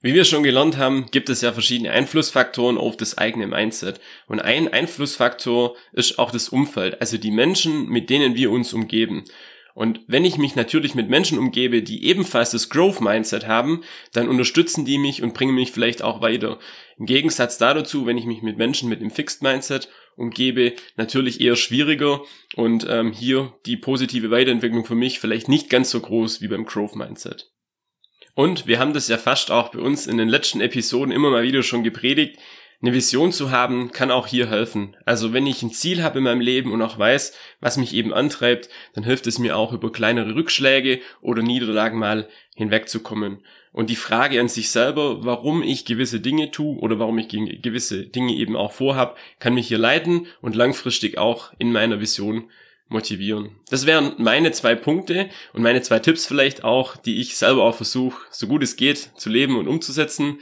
Wie 0.00 0.14
wir 0.14 0.24
schon 0.24 0.44
gelernt 0.44 0.76
haben, 0.76 1.06
gibt 1.10 1.28
es 1.28 1.40
ja 1.40 1.52
verschiedene 1.52 1.90
Einflussfaktoren 1.90 2.78
auf 2.78 2.96
das 2.96 3.18
eigene 3.18 3.48
Mindset. 3.48 4.00
Und 4.28 4.38
ein 4.38 4.72
Einflussfaktor 4.72 5.74
ist 5.92 6.20
auch 6.20 6.30
das 6.30 6.50
Umfeld, 6.50 7.00
also 7.00 7.18
die 7.18 7.32
Menschen, 7.32 7.88
mit 7.88 8.10
denen 8.10 8.36
wir 8.36 8.52
uns 8.52 8.72
umgeben. 8.74 9.24
Und 9.74 10.00
wenn 10.06 10.24
ich 10.24 10.38
mich 10.38 10.54
natürlich 10.54 10.94
mit 10.94 11.10
Menschen 11.10 11.36
umgebe, 11.36 11.82
die 11.82 12.04
ebenfalls 12.04 12.52
das 12.52 12.70
Growth 12.70 13.00
Mindset 13.00 13.48
haben, 13.48 13.82
dann 14.12 14.28
unterstützen 14.28 14.84
die 14.84 14.98
mich 14.98 15.20
und 15.20 15.34
bringen 15.34 15.54
mich 15.54 15.72
vielleicht 15.72 16.00
auch 16.00 16.20
weiter. 16.20 16.60
Im 16.96 17.06
Gegensatz 17.06 17.58
dazu, 17.58 18.06
wenn 18.06 18.16
ich 18.16 18.24
mich 18.24 18.40
mit 18.40 18.56
Menschen 18.56 18.88
mit 18.88 19.00
dem 19.00 19.10
Fixed 19.10 19.42
Mindset 19.42 19.88
umgebe, 20.16 20.74
natürlich 20.96 21.40
eher 21.40 21.56
schwieriger 21.56 22.20
und 22.54 22.86
ähm, 22.88 23.12
hier 23.12 23.52
die 23.66 23.76
positive 23.76 24.30
Weiterentwicklung 24.30 24.84
für 24.84 24.94
mich 24.94 25.18
vielleicht 25.18 25.48
nicht 25.48 25.70
ganz 25.70 25.90
so 25.90 25.98
groß 25.98 26.40
wie 26.40 26.48
beim 26.48 26.66
Growth 26.66 26.94
Mindset. 26.94 27.50
Und 28.34 28.68
wir 28.68 28.78
haben 28.78 28.94
das 28.94 29.08
ja 29.08 29.16
fast 29.16 29.50
auch 29.50 29.70
bei 29.70 29.80
uns 29.80 30.06
in 30.06 30.18
den 30.18 30.28
letzten 30.28 30.60
Episoden 30.60 31.12
immer 31.12 31.30
mal 31.30 31.42
wieder 31.42 31.64
schon 31.64 31.82
gepredigt. 31.82 32.38
Eine 32.84 32.92
Vision 32.92 33.32
zu 33.32 33.50
haben, 33.50 33.92
kann 33.92 34.10
auch 34.10 34.26
hier 34.26 34.50
helfen. 34.50 34.94
Also 35.06 35.32
wenn 35.32 35.46
ich 35.46 35.62
ein 35.62 35.72
Ziel 35.72 36.02
habe 36.02 36.18
in 36.18 36.24
meinem 36.24 36.42
Leben 36.42 36.70
und 36.70 36.82
auch 36.82 36.98
weiß, 36.98 37.32
was 37.58 37.78
mich 37.78 37.94
eben 37.94 38.12
antreibt, 38.12 38.68
dann 38.92 39.04
hilft 39.04 39.26
es 39.26 39.38
mir 39.38 39.56
auch 39.56 39.72
über 39.72 39.90
kleinere 39.90 40.34
Rückschläge 40.34 41.00
oder 41.22 41.40
Niederlagen 41.40 41.98
mal 41.98 42.28
hinwegzukommen. 42.54 43.38
Und 43.72 43.88
die 43.88 43.96
Frage 43.96 44.38
an 44.38 44.48
sich 44.48 44.68
selber, 44.68 45.24
warum 45.24 45.62
ich 45.62 45.86
gewisse 45.86 46.20
Dinge 46.20 46.50
tue 46.50 46.78
oder 46.78 46.98
warum 46.98 47.16
ich 47.16 47.28
gewisse 47.28 48.04
Dinge 48.04 48.34
eben 48.34 48.54
auch 48.54 48.72
vorhab, 48.72 49.16
kann 49.38 49.54
mich 49.54 49.68
hier 49.68 49.78
leiten 49.78 50.26
und 50.42 50.54
langfristig 50.54 51.16
auch 51.16 51.54
in 51.58 51.72
meiner 51.72 52.00
Vision 52.00 52.50
motivieren. 52.88 53.52
Das 53.70 53.86
wären 53.86 54.12
meine 54.18 54.52
zwei 54.52 54.74
Punkte 54.74 55.30
und 55.54 55.62
meine 55.62 55.80
zwei 55.80 56.00
Tipps 56.00 56.26
vielleicht 56.26 56.64
auch, 56.64 56.98
die 56.98 57.22
ich 57.22 57.38
selber 57.38 57.64
auch 57.64 57.76
versuche, 57.76 58.20
so 58.30 58.46
gut 58.46 58.62
es 58.62 58.76
geht, 58.76 59.12
zu 59.16 59.30
leben 59.30 59.56
und 59.56 59.68
umzusetzen. 59.68 60.38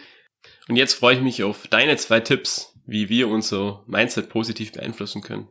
Und 0.68 0.76
jetzt 0.76 0.94
freue 0.94 1.16
ich 1.16 1.22
mich 1.22 1.42
auf 1.42 1.66
deine 1.66 1.96
zwei 1.96 2.20
Tipps, 2.20 2.78
wie 2.86 3.08
wir 3.08 3.28
unser 3.28 3.84
Mindset 3.86 4.28
positiv 4.28 4.72
beeinflussen 4.72 5.22
können. 5.22 5.48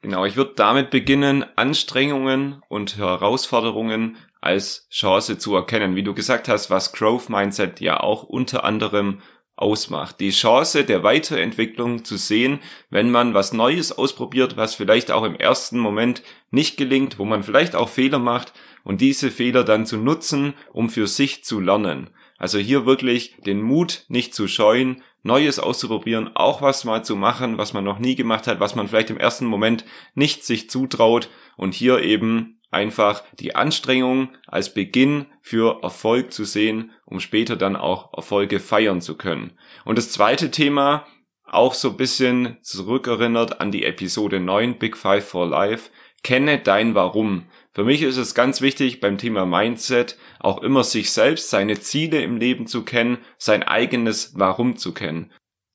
Genau, 0.00 0.24
ich 0.24 0.36
würde 0.36 0.52
damit 0.54 0.90
beginnen, 0.90 1.44
Anstrengungen 1.56 2.62
und 2.68 2.98
Herausforderungen 2.98 4.16
als 4.40 4.86
Chance 4.90 5.38
zu 5.38 5.56
erkennen. 5.56 5.96
Wie 5.96 6.04
du 6.04 6.14
gesagt 6.14 6.48
hast, 6.48 6.70
was 6.70 6.92
Growth 6.92 7.28
Mindset 7.28 7.80
ja 7.80 7.98
auch 7.98 8.22
unter 8.22 8.62
anderem 8.62 9.20
ausmacht. 9.56 10.20
Die 10.20 10.30
Chance 10.30 10.84
der 10.84 11.02
Weiterentwicklung 11.02 12.04
zu 12.04 12.16
sehen, 12.16 12.60
wenn 12.90 13.10
man 13.10 13.34
was 13.34 13.52
Neues 13.52 13.90
ausprobiert, 13.90 14.56
was 14.56 14.76
vielleicht 14.76 15.10
auch 15.10 15.24
im 15.24 15.34
ersten 15.34 15.78
Moment 15.78 16.22
nicht 16.50 16.76
gelingt, 16.76 17.18
wo 17.18 17.24
man 17.24 17.42
vielleicht 17.42 17.74
auch 17.74 17.88
Fehler 17.88 18.20
macht 18.20 18.52
und 18.84 19.00
diese 19.00 19.32
Fehler 19.32 19.64
dann 19.64 19.84
zu 19.84 19.96
nutzen, 19.96 20.54
um 20.72 20.88
für 20.88 21.08
sich 21.08 21.42
zu 21.42 21.58
lernen. 21.58 22.10
Also 22.38 22.58
hier 22.58 22.86
wirklich 22.86 23.36
den 23.44 23.60
Mut 23.60 24.04
nicht 24.08 24.34
zu 24.34 24.48
scheuen, 24.48 25.02
Neues 25.22 25.58
auszuprobieren, 25.58 26.30
auch 26.36 26.62
was 26.62 26.84
mal 26.84 27.04
zu 27.04 27.16
machen, 27.16 27.58
was 27.58 27.72
man 27.72 27.84
noch 27.84 27.98
nie 27.98 28.14
gemacht 28.14 28.46
hat, 28.46 28.60
was 28.60 28.76
man 28.76 28.88
vielleicht 28.88 29.10
im 29.10 29.18
ersten 29.18 29.46
Moment 29.46 29.84
nicht 30.14 30.44
sich 30.44 30.70
zutraut 30.70 31.28
und 31.56 31.74
hier 31.74 32.00
eben 32.02 32.60
einfach 32.70 33.24
die 33.38 33.56
Anstrengung 33.56 34.30
als 34.46 34.72
Beginn 34.72 35.26
für 35.40 35.82
Erfolg 35.82 36.32
zu 36.32 36.44
sehen, 36.44 36.92
um 37.04 37.18
später 37.20 37.56
dann 37.56 37.76
auch 37.76 38.12
Erfolge 38.14 38.60
feiern 38.60 39.00
zu 39.00 39.16
können. 39.16 39.58
Und 39.84 39.98
das 39.98 40.12
zweite 40.12 40.50
Thema, 40.50 41.06
auch 41.44 41.74
so 41.74 41.90
ein 41.90 41.96
bisschen 41.96 42.58
zurückerinnert 42.62 43.60
an 43.60 43.72
die 43.72 43.84
Episode 43.84 44.38
9 44.38 44.78
Big 44.78 44.96
Five 44.96 45.26
for 45.26 45.46
Life, 45.46 45.90
kenne 46.22 46.58
dein 46.58 46.94
Warum. 46.94 47.46
Für 47.78 47.84
mich 47.84 48.02
ist 48.02 48.16
es 48.16 48.34
ganz 48.34 48.60
wichtig 48.60 48.98
beim 48.98 49.18
Thema 49.18 49.46
Mindset 49.46 50.18
auch 50.40 50.62
immer 50.64 50.82
sich 50.82 51.12
selbst, 51.12 51.48
seine 51.48 51.78
Ziele 51.78 52.20
im 52.22 52.36
Leben 52.36 52.66
zu 52.66 52.84
kennen, 52.84 53.18
sein 53.36 53.62
eigenes 53.62 54.32
Warum 54.36 54.76
zu 54.76 54.92
kennen. 54.92 55.30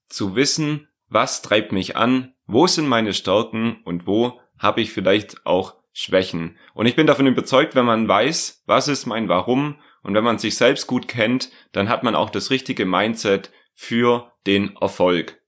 Zu 0.08 0.36
wissen, 0.36 0.90
was 1.08 1.42
treibt 1.42 1.72
mich 1.72 1.96
an, 1.96 2.34
wo 2.46 2.68
sind 2.68 2.90
meine 2.90 3.14
Stärken 3.14 3.78
und 3.86 4.06
wo 4.06 4.42
habe 4.60 4.82
ich 4.82 4.92
vielleicht 4.92 5.46
auch 5.46 5.76
Schwächen. 5.94 6.58
Und 6.74 6.88
ich 6.88 6.98
bin 6.98 7.08
davon 7.08 7.26
überzeugt, 7.26 7.74
wenn 7.74 7.86
man 7.86 8.06
weiß, 8.06 8.64
was 8.66 8.90
ist 8.90 9.06
mein 9.06 9.30
Warum 9.30 9.80
und 10.02 10.14
wenn 10.14 10.26
man 10.26 10.40
sich 10.40 10.58
selbst 10.58 10.88
gut 10.88 11.08
kennt, 11.08 11.52
dann 11.72 11.88
hat 11.88 12.04
man 12.04 12.16
auch 12.16 12.32
das 12.32 12.52
richtige 12.52 12.86
Mindset 12.86 13.50
für 13.72 14.34
den 14.46 14.76
Erfolg. 14.76 15.40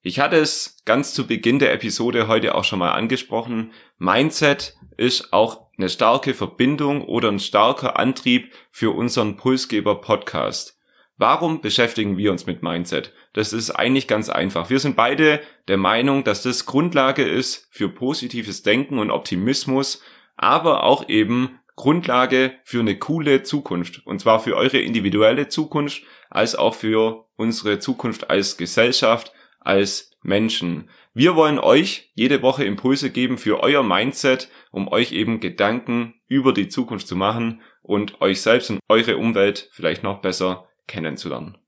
Ich 0.00 0.18
hatte 0.18 0.34
es 0.34 0.82
ganz 0.84 1.14
zu 1.14 1.28
Beginn 1.28 1.60
der 1.60 1.72
Episode 1.72 2.26
heute 2.26 2.56
auch 2.56 2.64
schon 2.64 2.80
mal 2.80 2.90
angesprochen. 2.90 3.72
Mindset 3.98 4.74
ist 4.96 5.32
auch 5.32 5.68
eine 5.82 5.88
starke 5.88 6.32
Verbindung 6.32 7.02
oder 7.02 7.28
ein 7.28 7.40
starker 7.40 7.98
Antrieb 7.98 8.52
für 8.70 8.94
unseren 8.94 9.36
Pulsgeber 9.36 10.00
Podcast. 10.00 10.78
Warum 11.16 11.60
beschäftigen 11.60 12.16
wir 12.16 12.30
uns 12.30 12.46
mit 12.46 12.62
Mindset? 12.62 13.12
Das 13.32 13.52
ist 13.52 13.72
eigentlich 13.72 14.06
ganz 14.06 14.28
einfach. 14.28 14.70
Wir 14.70 14.78
sind 14.78 14.94
beide 14.94 15.40
der 15.66 15.78
Meinung, 15.78 16.22
dass 16.22 16.42
das 16.42 16.66
Grundlage 16.66 17.24
ist 17.24 17.66
für 17.72 17.88
positives 17.88 18.62
Denken 18.62 19.00
und 19.00 19.10
Optimismus, 19.10 20.00
aber 20.36 20.84
auch 20.84 21.08
eben 21.08 21.58
Grundlage 21.74 22.52
für 22.62 22.78
eine 22.78 22.96
coole 22.96 23.42
Zukunft. 23.42 24.06
Und 24.06 24.20
zwar 24.20 24.38
für 24.38 24.56
eure 24.56 24.78
individuelle 24.78 25.48
Zukunft, 25.48 26.02
als 26.30 26.54
auch 26.54 26.76
für 26.76 27.26
unsere 27.34 27.80
Zukunft 27.80 28.30
als 28.30 28.56
Gesellschaft, 28.56 29.32
als 29.58 30.11
Menschen. 30.22 30.88
Wir 31.14 31.36
wollen 31.36 31.58
euch 31.58 32.10
jede 32.14 32.42
Woche 32.42 32.64
Impulse 32.64 33.10
geben 33.10 33.38
für 33.38 33.60
euer 33.60 33.82
Mindset, 33.82 34.48
um 34.70 34.88
euch 34.88 35.12
eben 35.12 35.40
Gedanken 35.40 36.14
über 36.28 36.52
die 36.52 36.68
Zukunft 36.68 37.08
zu 37.08 37.16
machen 37.16 37.60
und 37.82 38.20
euch 38.20 38.40
selbst 38.40 38.70
und 38.70 38.80
eure 38.88 39.16
Umwelt 39.16 39.68
vielleicht 39.72 40.02
noch 40.02 40.20
besser 40.20 40.68
kennenzulernen. 40.86 41.58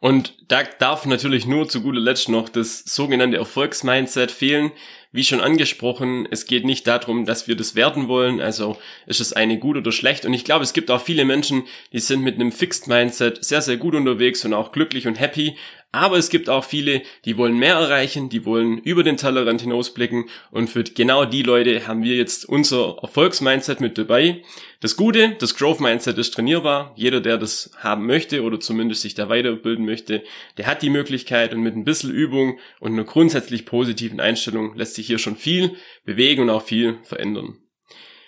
Und 0.00 0.34
da 0.48 0.62
darf 0.62 1.04
natürlich 1.04 1.46
nur 1.46 1.68
zu 1.68 1.82
guter 1.82 2.00
Letzt 2.00 2.30
noch 2.30 2.48
das 2.48 2.84
sogenannte 2.84 3.36
Erfolgsmindset 3.36 4.30
fehlen. 4.30 4.72
Wie 5.12 5.24
schon 5.24 5.40
angesprochen, 5.40 6.28
es 6.30 6.46
geht 6.46 6.64
nicht 6.64 6.86
darum, 6.86 7.24
dass 7.24 7.48
wir 7.48 7.56
das 7.56 7.74
werten 7.74 8.06
wollen, 8.06 8.40
also 8.40 8.78
ist 9.06 9.20
es 9.20 9.32
eine 9.32 9.58
gut 9.58 9.76
oder 9.76 9.90
schlecht. 9.90 10.24
Und 10.24 10.34
ich 10.34 10.44
glaube, 10.44 10.62
es 10.62 10.72
gibt 10.72 10.88
auch 10.88 11.02
viele 11.02 11.24
Menschen, 11.24 11.64
die 11.92 11.98
sind 11.98 12.22
mit 12.22 12.36
einem 12.36 12.52
Fixed 12.52 12.86
Mindset 12.86 13.44
sehr, 13.44 13.60
sehr 13.60 13.76
gut 13.76 13.96
unterwegs 13.96 14.44
und 14.44 14.54
auch 14.54 14.70
glücklich 14.70 15.08
und 15.08 15.18
happy. 15.18 15.56
Aber 15.92 16.16
es 16.18 16.28
gibt 16.28 16.48
auch 16.48 16.64
viele, 16.64 17.02
die 17.24 17.36
wollen 17.36 17.58
mehr 17.58 17.74
erreichen, 17.74 18.28
die 18.28 18.44
wollen 18.44 18.78
über 18.78 19.02
den 19.02 19.16
Tellerrand 19.16 19.62
hinausblicken 19.62 20.26
und 20.52 20.70
für 20.70 20.84
genau 20.84 21.24
die 21.24 21.42
Leute 21.42 21.88
haben 21.88 22.04
wir 22.04 22.14
jetzt 22.14 22.48
unser 22.48 22.98
Erfolgsmindset 23.02 23.80
mit 23.80 23.98
dabei. 23.98 24.42
Das 24.78 24.96
Gute, 24.96 25.36
das 25.40 25.56
Growth 25.56 25.80
Mindset 25.80 26.16
ist 26.16 26.32
trainierbar. 26.32 26.94
Jeder, 26.94 27.20
der 27.20 27.38
das 27.38 27.72
haben 27.78 28.06
möchte 28.06 28.44
oder 28.44 28.60
zumindest 28.60 29.02
sich 29.02 29.14
da 29.14 29.28
weiterbilden 29.28 29.84
möchte, 29.84 30.22
der 30.58 30.66
hat 30.68 30.82
die 30.82 30.90
Möglichkeit 30.90 31.52
und 31.52 31.60
mit 31.60 31.74
ein 31.74 31.84
bisschen 31.84 32.12
Übung 32.12 32.58
und 32.78 32.92
einer 32.92 33.04
grundsätzlich 33.04 33.66
positiven 33.66 34.20
Einstellung 34.20 34.76
lässt 34.76 34.94
sich 34.94 34.99
hier 35.06 35.18
schon 35.18 35.36
viel 35.36 35.76
bewegen 36.04 36.42
und 36.42 36.50
auch 36.50 36.62
viel 36.62 36.98
verändern. 37.02 37.58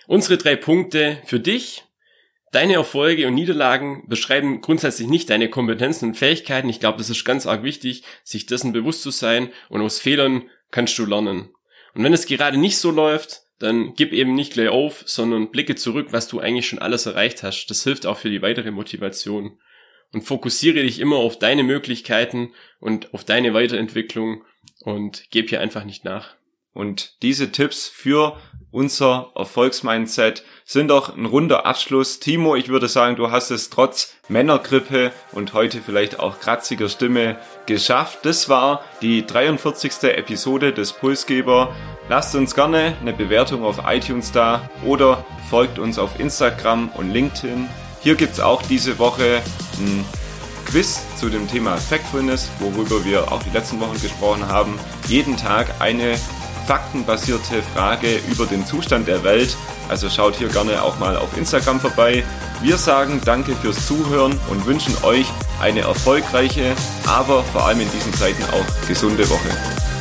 Unsere 0.07 0.37
drei 0.37 0.57
Punkte 0.57 1.23
für 1.25 1.41
dich, 1.41 1.85
Deine 2.53 2.75
Erfolge 2.75 3.27
und 3.27 3.35
Niederlagen 3.35 4.07
beschreiben 4.09 4.61
grundsätzlich 4.61 5.09
nicht 5.09 5.31
deine 5.31 5.49
Kompetenzen 5.49 6.11
und 6.11 6.19
Fähigkeiten. 6.19 6.69
Ich 6.69 6.81
glaube, 6.81 6.99
das 6.99 7.09
ist 7.09 7.25
ganz 7.25 7.47
arg 7.47 7.63
wichtig, 7.63 8.03
sich 8.25 8.45
dessen 8.45 8.75
bewusst 8.75 9.01
zu 9.01 9.11
sein 9.11 9.49
und 9.71 9.81
aus 9.81 9.99
Fehlern 9.99 10.51
kannst 10.71 10.99
du 10.99 11.07
lernen. 11.07 11.49
Und 11.95 12.05
wenn 12.05 12.13
es 12.13 12.27
gerade 12.27 12.59
nicht 12.59 12.77
so 12.77 12.91
läuft, 12.91 13.45
dann 13.59 13.95
gib 13.95 14.13
eben 14.13 14.35
nicht 14.35 14.53
gleich 14.53 14.69
auf, 14.69 15.03
sondern 15.07 15.51
blicke 15.51 15.77
zurück, 15.77 16.09
was 16.11 16.29
du 16.29 16.41
eigentlich 16.41 16.67
schon 16.67 16.79
alles 16.79 17.07
erreicht 17.07 17.43
hast. 17.43 17.69
Das 17.69 17.85
hilft 17.85 18.05
auch 18.05 18.19
für 18.19 18.29
die 18.29 18.43
weitere 18.43 18.71
Motivation. 18.71 19.59
Und 20.13 20.23
fokussiere 20.23 20.83
dich 20.83 21.01
immer 21.01 21.17
auf 21.17 21.39
deine 21.39 21.63
Möglichkeiten 21.63 22.53
und 22.81 23.15
auf 23.15 23.25
deine 23.25 23.55
Weiterentwicklung 23.55 24.45
und 24.81 25.25
gib 25.31 25.49
hier 25.49 25.63
einfach 25.63 25.85
nicht 25.85 26.05
nach. 26.05 26.37
Und 26.75 27.23
diese 27.23 27.53
Tipps 27.53 27.87
für 27.89 28.37
unser 28.71 29.31
Erfolgsmindset 29.35 30.45
sind 30.65 30.89
doch 30.89 31.15
ein 31.15 31.27
runder 31.27 31.67
Abschluss. 31.67 32.19
Timo, 32.19 32.57
ich 32.57 32.69
würde 32.69 32.89
sagen, 32.89 33.17
du 33.17 33.31
hast 33.31 33.51
es 33.51 33.69
trotz 33.69 34.15
Männergrippe 34.29 35.13
und 35.33 35.53
heute 35.53 35.83
vielleicht 35.83 36.19
auch 36.19 36.41
kratziger 36.41 36.89
Stimme 36.89 37.37
geschafft. 37.67 38.21
Das 38.23 38.49
war 38.49 38.83
die 39.03 39.27
43. 39.27 40.05
Episode 40.05 40.73
des 40.73 40.95
Pulsgeber. 40.95 41.75
Lasst 42.09 42.35
uns 42.35 42.55
gerne 42.55 42.97
eine 43.01 43.13
Bewertung 43.13 43.63
auf 43.63 43.83
iTunes 43.87 44.33
da 44.33 44.71
oder 44.87 45.25
folgt 45.51 45.79
uns 45.79 45.99
auf 45.99 46.19
Instagram 46.19 46.89
und 46.97 47.11
LinkedIn. 47.13 47.69
Hier 48.01 48.15
gibt's 48.15 48.41
auch 48.41 48.63
diese 48.63 48.99
Woche 48.99 49.43
ein 49.79 50.05
Quiz 50.65 51.03
zu 51.19 51.29
dem 51.29 51.47
Thema 51.47 51.77
Factfulness, 51.77 52.51
worüber 52.59 53.05
wir 53.05 53.31
auch 53.31 53.43
die 53.43 53.51
letzten 53.51 53.79
Wochen 53.81 54.01
gesprochen 54.01 54.49
haben. 54.49 54.79
Jeden 55.07 55.37
Tag 55.37 55.81
eine 55.81 56.19
faktenbasierte 56.67 57.63
Frage 57.75 58.21
über 58.31 58.47
den 58.47 58.65
Zustand 58.67 59.09
der 59.09 59.23
Welt. 59.25 59.57
Also 59.89 60.09
schaut 60.09 60.37
hier 60.37 60.49
gerne 60.49 60.83
auch 60.83 60.99
mal 60.99 61.17
auf 61.17 61.37
Instagram 61.37 61.81
vorbei. 61.81 62.25
Wir 62.63 62.77
sagen 62.77 63.21
danke 63.25 63.55
fürs 63.57 63.87
Zuhören 63.87 64.39
und 64.49 64.67
wünschen 64.67 64.95
euch 65.03 65.27
eine 65.61 65.81
erfolgreiche, 65.81 66.75
aber 67.07 67.43
vor 67.45 67.67
allem 67.67 67.81
in 67.81 67.91
diesen 67.91 68.15
Zeiten 68.15 68.43
auch 68.53 68.89
gesunde 68.89 69.29
Woche. 69.29 69.92